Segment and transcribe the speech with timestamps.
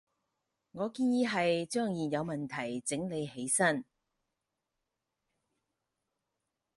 [0.71, 3.85] 我建議係將現有問題整理起身